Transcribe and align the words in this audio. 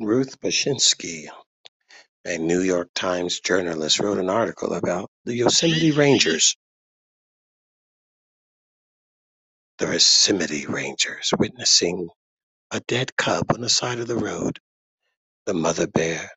Ruth 0.00 0.40
Bashinsky, 0.40 1.28
a 2.24 2.38
New 2.38 2.62
York 2.62 2.88
Times 2.94 3.40
journalist, 3.40 4.00
wrote 4.00 4.16
an 4.18 4.30
article 4.30 4.72
about 4.72 5.10
the 5.26 5.36
Yosemite 5.36 5.92
Rangers. 5.92 6.56
The 9.78 9.92
Yosemite 9.92 10.66
Rangers 10.66 11.32
witnessing 11.38 12.08
a 12.70 12.80
dead 12.80 13.14
cub 13.16 13.52
on 13.52 13.60
the 13.60 13.68
side 13.68 13.98
of 13.98 14.08
the 14.08 14.16
road. 14.16 14.58
The 15.46 15.54
mother 15.54 15.86
bear 15.86 16.30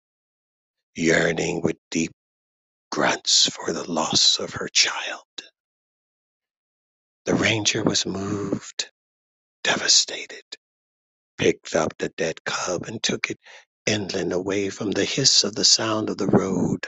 yearning 0.95 1.61
with 1.61 1.77
deep 1.89 2.11
grunts 2.91 3.49
for 3.49 3.71
the 3.73 3.89
loss 3.89 4.39
of 4.39 4.55
her 4.55 4.67
child. 4.67 5.23
The 7.25 7.35
ranger 7.35 7.83
was 7.83 8.05
moved, 8.05 8.91
devastated, 9.63 10.43
picked 11.37 11.75
up 11.75 11.93
the 11.97 12.09
dead 12.09 12.43
cub 12.45 12.83
and 12.85 13.01
took 13.03 13.29
it 13.31 13.39
inland 13.85 14.33
away 14.33 14.69
from 14.69 14.91
the 14.91 15.05
hiss 15.05 15.43
of 15.43 15.55
the 15.55 15.65
sound 15.65 16.09
of 16.09 16.17
the 16.17 16.27
road 16.27 16.87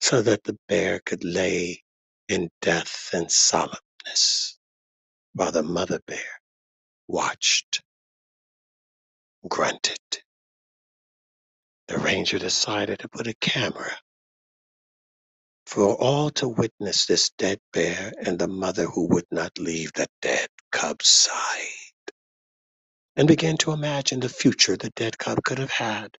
so 0.00 0.22
that 0.22 0.44
the 0.44 0.58
bear 0.68 1.00
could 1.04 1.24
lay 1.24 1.82
in 2.28 2.50
death 2.62 3.10
and 3.12 3.28
solemnness 3.28 4.56
while 5.34 5.52
the 5.52 5.62
mother 5.62 6.00
bear 6.06 6.40
watched, 7.08 7.82
grunted. 9.48 9.98
The 11.88 11.98
ranger 11.98 12.38
decided 12.38 13.00
to 13.00 13.08
put 13.08 13.26
a 13.26 13.34
camera 13.40 13.92
for 15.66 15.94
all 15.96 16.30
to 16.30 16.48
witness 16.48 17.06
this 17.06 17.30
dead 17.38 17.58
bear 17.72 18.12
and 18.24 18.38
the 18.38 18.48
mother 18.48 18.86
who 18.86 19.08
would 19.08 19.26
not 19.30 19.58
leave 19.58 19.92
the 19.94 20.06
dead 20.22 20.48
cub's 20.72 21.08
side, 21.08 21.89
and 23.16 23.28
began 23.28 23.56
to 23.58 23.72
imagine 23.72 24.20
the 24.20 24.28
future 24.28 24.76
the 24.76 24.90
dead 24.96 25.18
cub 25.18 25.42
could 25.44 25.58
have 25.58 25.70
had, 25.72 26.16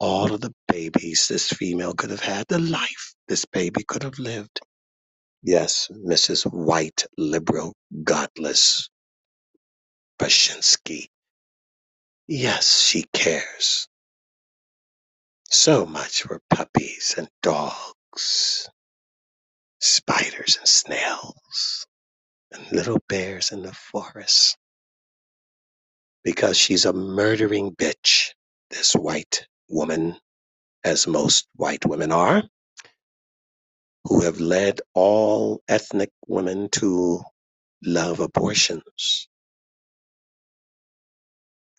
all 0.00 0.34
of 0.34 0.40
the 0.42 0.54
babies 0.68 1.28
this 1.28 1.48
female 1.50 1.94
could 1.94 2.10
have 2.10 2.20
had, 2.20 2.46
the 2.48 2.58
life 2.58 3.14
this 3.28 3.44
baby 3.46 3.84
could 3.86 4.02
have 4.04 4.18
lived. 4.18 4.60
Yes, 5.42 5.88
Mrs. 5.92 6.44
White, 6.52 7.06
liberal, 7.18 7.74
godless, 8.04 8.90
Bashinsky. 10.20 11.08
Yes, 12.28 12.82
she 12.82 13.04
cares 13.14 13.88
so 15.50 15.86
much 15.86 16.22
for 16.24 16.40
puppies 16.50 17.14
and 17.18 17.28
dogs, 17.42 18.68
spiders 19.80 20.58
and 20.58 20.68
snails, 20.68 21.86
and 22.52 22.72
little 22.72 23.00
bears 23.08 23.52
in 23.52 23.62
the 23.62 23.74
forest. 23.74 24.57
Because 26.28 26.58
she's 26.58 26.84
a 26.84 26.92
murdering 26.92 27.74
bitch, 27.74 28.32
this 28.68 28.92
white 28.92 29.46
woman, 29.70 30.14
as 30.84 31.06
most 31.06 31.48
white 31.56 31.86
women 31.86 32.12
are, 32.12 32.42
who 34.04 34.20
have 34.20 34.38
led 34.38 34.82
all 34.92 35.62
ethnic 35.68 36.10
women 36.26 36.68
to 36.72 37.22
love 37.82 38.20
abortions. 38.20 39.26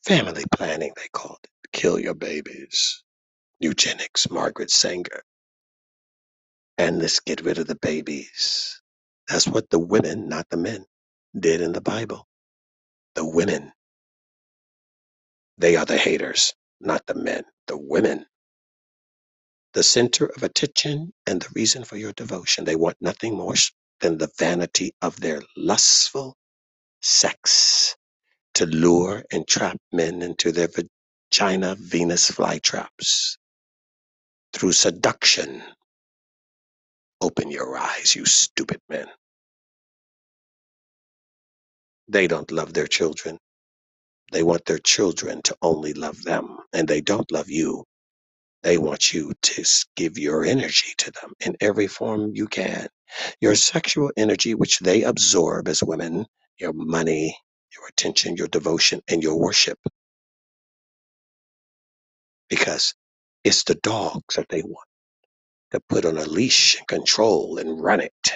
Family 0.04 0.46
planning, 0.52 0.94
they 0.96 1.10
called 1.14 1.38
it. 1.44 1.52
Kill 1.72 2.00
your 2.00 2.16
babies. 2.16 3.04
Eugenics, 3.60 4.32
Margaret 4.32 4.72
Sanger. 4.72 5.22
And 6.80 6.98
let's 6.98 7.20
get 7.20 7.42
rid 7.42 7.60
of 7.60 7.68
the 7.68 7.78
babies. 7.84 8.82
That's 9.28 9.48
what 9.48 9.70
the 9.70 9.78
women, 9.78 10.28
not 10.28 10.48
the 10.50 10.58
men, 10.58 10.86
did 11.40 11.62
in 11.62 11.72
the 11.74 11.82
Bible. 11.82 12.28
The 13.14 13.28
women, 13.28 13.72
they 15.60 15.78
are 15.78 15.86
the 15.86 16.00
haters, 16.00 16.56
not 16.82 17.08
the 17.08 17.16
men. 17.16 17.46
The 17.68 17.78
women, 17.78 18.26
the 19.74 19.84
center 19.84 20.28
of 20.28 20.44
attention 20.44 21.14
and 21.28 21.42
the 21.42 21.50
reason 21.56 21.84
for 21.86 21.98
your 21.98 22.14
devotion. 22.14 22.66
They 22.66 22.76
want 22.78 22.98
nothing 23.02 23.38
more 23.38 23.56
than 24.02 24.18
the 24.18 24.30
vanity 24.40 24.94
of 25.02 25.20
their 25.20 25.42
lustful 25.58 26.36
sex 27.02 27.96
to 28.56 28.68
lure 28.68 29.24
and 29.32 29.48
trap 29.48 29.78
men 29.94 30.24
into 30.24 30.52
their 30.54 30.70
vagina 30.70 31.76
Venus 31.80 32.32
flytraps 32.32 33.38
through 34.54 34.74
seduction. 34.74 35.64
Open 37.22 37.52
your 37.52 37.78
eyes, 37.78 38.16
you 38.16 38.26
stupid 38.26 38.80
men. 38.90 39.08
They 42.10 42.28
don't 42.28 42.52
love 42.52 42.74
their 42.74 42.88
children. 42.88 43.38
They 44.32 44.44
want 44.44 44.66
their 44.66 44.80
children 44.80 45.42
to 45.44 45.58
only 45.62 45.94
love 45.94 46.24
them, 46.24 46.58
and 46.74 46.88
they 46.88 47.02
don't 47.02 47.32
love 47.32 47.50
you. 47.50 47.86
They 48.64 48.78
want 48.78 49.14
you 49.14 49.34
to 49.42 49.66
give 49.96 50.18
your 50.18 50.46
energy 50.46 50.94
to 51.00 51.12
them 51.12 51.34
in 51.42 51.58
every 51.62 51.88
form 51.88 52.32
you 52.36 52.48
can. 52.48 52.88
Your 53.42 53.56
sexual 53.56 54.12
energy, 54.18 54.56
which 54.56 54.80
they 54.80 55.04
absorb 55.04 55.68
as 55.70 55.84
women, 55.84 56.26
your 56.60 56.74
money, 56.74 57.38
your 57.78 57.88
attention, 57.88 58.38
your 58.38 58.48
devotion, 58.50 59.02
and 59.10 59.24
your 59.24 59.38
worship. 59.40 59.80
Because 62.50 62.96
it's 63.44 63.64
the 63.66 63.76
dogs 63.76 64.36
that 64.36 64.50
they 64.50 64.62
want 64.64 64.88
to 65.72 65.82
put 65.90 66.06
on 66.06 66.18
a 66.18 66.26
leash 66.26 66.78
and 66.80 66.88
control 66.88 67.60
and 67.60 67.82
run 67.82 68.02
it, 68.02 68.34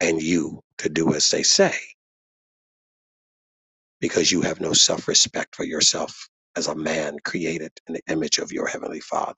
and 0.00 0.22
you 0.22 0.60
to 0.78 0.88
do 0.90 1.14
as 1.14 1.30
they 1.30 1.44
say 1.44 1.74
because 4.00 4.32
you 4.32 4.42
have 4.42 4.60
no 4.60 4.72
self 4.72 5.08
respect 5.08 5.56
for 5.56 5.64
yourself 5.64 6.28
as 6.56 6.68
a 6.68 6.74
man 6.74 7.18
created 7.24 7.72
in 7.88 7.94
the 7.94 8.02
image 8.12 8.38
of 8.38 8.52
your 8.52 8.66
heavenly 8.66 9.00
father. 9.00 9.34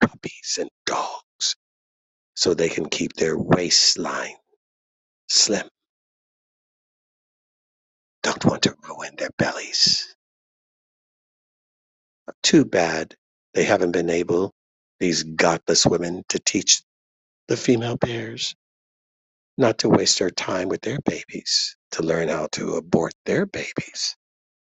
Puppies 0.00 0.58
and 0.60 0.70
dogs, 0.86 1.56
so 2.34 2.54
they 2.54 2.68
can 2.68 2.88
keep 2.88 3.14
their 3.14 3.38
waistline 3.38 4.36
slim. 5.28 5.68
Don't 8.22 8.44
want 8.44 8.62
to 8.62 8.76
ruin 8.88 9.14
their 9.18 9.30
bellies. 9.38 10.14
Too 12.42 12.64
bad 12.64 13.14
they 13.54 13.64
haven't 13.64 13.92
been 13.92 14.10
able, 14.10 14.52
these 15.00 15.24
godless 15.24 15.86
women, 15.86 16.24
to 16.30 16.38
teach 16.40 16.82
the 17.48 17.56
female 17.56 17.96
bears 17.96 18.54
not 19.58 19.78
to 19.80 19.90
waste 19.90 20.20
their 20.20 20.30
time 20.30 20.68
with 20.68 20.82
their 20.82 21.00
babies, 21.04 21.76
to 21.92 22.04
learn 22.04 22.28
how 22.28 22.48
to 22.52 22.76
abort 22.76 23.14
their 23.26 23.46
babies 23.46 24.16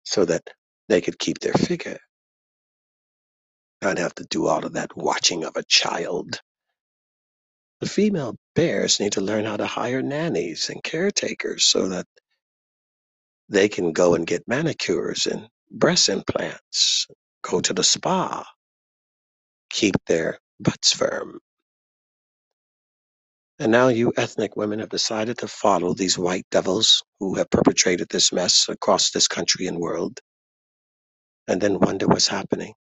so 0.04 0.24
that 0.24 0.42
they 0.88 1.00
could 1.00 1.18
keep 1.18 1.40
their 1.40 1.54
figure. 1.54 1.98
Not 3.82 3.98
have 3.98 4.14
to 4.16 4.24
do 4.30 4.46
all 4.48 4.64
of 4.64 4.74
that 4.74 4.96
watching 4.96 5.44
of 5.44 5.56
a 5.56 5.64
child. 5.64 6.40
The 7.80 7.88
female 7.88 8.36
bears 8.54 9.00
need 9.00 9.12
to 9.12 9.20
learn 9.20 9.44
how 9.44 9.56
to 9.58 9.66
hire 9.66 10.02
nannies 10.02 10.70
and 10.70 10.82
caretakers 10.82 11.64
so 11.64 11.88
that 11.88 12.06
they 13.48 13.68
can 13.68 13.92
go 13.92 14.14
and 14.14 14.26
get 14.26 14.48
manicures 14.48 15.26
and 15.26 15.48
breast 15.70 16.08
implants, 16.08 17.06
go 17.42 17.60
to 17.60 17.74
the 17.74 17.84
spa, 17.84 18.44
keep 19.70 19.96
their 20.06 20.38
butts 20.60 20.92
firm. 20.92 21.40
And 23.58 23.72
now 23.72 23.88
you 23.88 24.12
ethnic 24.18 24.56
women 24.56 24.80
have 24.80 24.90
decided 24.90 25.38
to 25.38 25.48
follow 25.48 25.94
these 25.94 26.18
white 26.18 26.46
devils 26.50 27.02
who 27.20 27.36
have 27.36 27.50
perpetrated 27.50 28.08
this 28.10 28.32
mess 28.32 28.68
across 28.68 29.10
this 29.12 29.28
country 29.28 29.66
and 29.66 29.78
world, 29.78 30.20
and 31.48 31.60
then 31.60 31.80
wonder 31.80 32.06
what's 32.06 32.28
happening. 32.28 32.74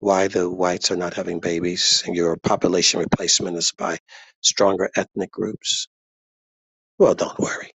Why 0.00 0.28
the 0.28 0.50
whites 0.50 0.90
are 0.90 0.96
not 0.96 1.14
having 1.14 1.40
babies 1.40 2.04
and 2.06 2.16
your 2.16 2.36
population 2.36 3.00
replacement 3.00 3.56
is 3.56 3.72
by 3.72 3.98
stronger 4.42 4.90
ethnic 4.96 5.30
groups. 5.32 5.88
Well, 6.98 7.14
don't 7.14 7.38
worry. 7.38 7.72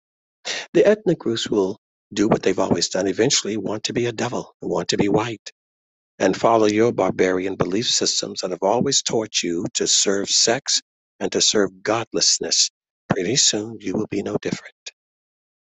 The 0.75 0.87
ethnic 0.87 1.19
groups 1.19 1.48
will 1.51 1.78
do 2.15 2.28
what 2.28 2.42
they've 2.42 2.59
always 2.59 2.89
done, 2.91 3.09
eventually 3.09 3.57
want 3.57 3.84
to 3.84 3.95
be 3.95 4.07
a 4.07 4.13
devil, 4.13 4.54
want 4.63 4.89
to 4.91 4.98
be 4.98 5.09
white, 5.09 5.53
and 6.19 6.36
follow 6.36 6.66
your 6.66 6.92
barbarian 6.92 7.57
belief 7.57 7.89
systems 7.89 8.41
that 8.42 8.53
have 8.53 8.63
always 8.63 9.03
taught 9.03 9.42
you 9.42 9.66
to 9.74 9.86
serve 9.86 10.28
sex 10.31 10.83
and 11.20 11.32
to 11.32 11.41
serve 11.41 11.82
godlessness. 11.82 12.70
Pretty 13.09 13.36
soon 13.36 13.78
you 13.80 13.94
will 13.94 14.09
be 14.09 14.22
no 14.22 14.36
different 14.42 14.74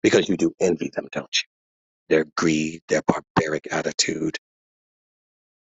because 0.02 0.28
you 0.28 0.36
do 0.36 0.54
envy 0.60 0.90
them, 0.94 1.08
don't 1.12 1.26
you? 1.34 1.48
Their 2.16 2.26
greed, 2.36 2.82
their 2.88 3.02
barbaric 3.06 3.68
attitude, 3.72 4.38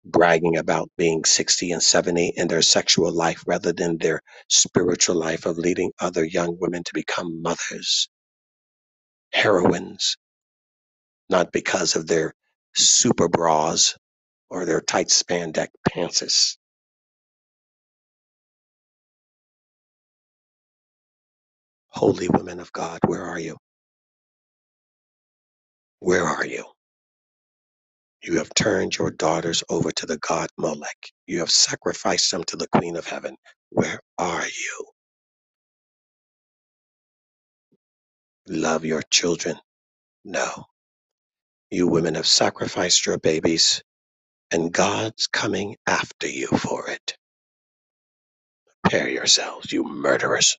bragging 0.05 0.57
about 0.57 0.89
being 0.97 1.25
60 1.25 1.71
and 1.73 1.83
70 1.83 2.33
in 2.37 2.47
their 2.47 2.61
sexual 2.63 3.11
life 3.13 3.43
rather 3.47 3.73
than 3.73 3.97
their 3.97 4.21
spiritual 4.49 5.15
life 5.17 5.45
of 5.45 5.57
leading 5.57 5.91
other 5.99 6.25
young 6.25 6.57
women 6.59 6.83
to 6.85 6.91
become 6.93 7.41
mothers, 7.41 8.09
heroines, 9.33 10.17
not 11.29 11.51
because 11.51 11.95
of 11.95 12.07
their 12.07 12.33
super 12.75 13.29
bras 13.29 13.97
or 14.49 14.65
their 14.65 14.81
tight 14.81 15.09
spandex 15.09 15.69
pantses. 15.89 16.57
Holy 21.95 22.29
women 22.29 22.59
of 22.61 22.73
God, 22.73 22.99
where 23.07 23.23
are 23.23 23.39
you? 23.39 23.57
Where 26.01 26.25
are 26.25 26.45
you? 26.45 26.65
You 28.23 28.39
have 28.39 28.53
turned 28.55 28.97
your 28.97 29.11
daughters 29.11 29.63
over 29.69 29.91
to 29.91 30.07
the 30.07 30.17
god 30.19 30.49
Molech. 30.57 30.97
You 31.27 31.39
have 31.39 31.51
sacrificed 31.51 32.31
them 32.31 32.43
to 32.45 32.57
the 32.57 32.67
queen 32.69 32.97
of 32.97 33.07
heaven. 33.07 33.37
Where 33.71 33.99
are 34.17 34.45
you? 34.45 34.85
Love 38.49 38.85
your 38.85 39.03
children? 39.11 39.57
No. 40.25 40.65
You 41.71 41.87
women 41.87 42.15
have 42.15 42.27
sacrificed 42.27 43.05
your 43.05 43.19
babies, 43.19 43.83
and 44.51 44.73
God's 44.73 45.27
coming 45.27 45.77
after 45.87 46.27
you 46.27 46.47
for 46.47 46.89
it. 46.89 47.17
Prepare 48.83 49.09
yourselves, 49.09 49.71
you 49.71 49.83
murderers. 49.83 50.57